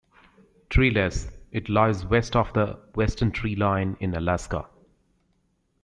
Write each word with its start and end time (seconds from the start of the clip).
Treeless, 0.71 1.29
it 1.51 1.69
lies 1.69 2.07
west 2.07 2.35
of 2.35 2.51
the 2.53 2.79
western 2.95 3.31
tree 3.31 3.55
line 3.55 3.97
in 3.99 4.15
Alaska. 4.15 4.65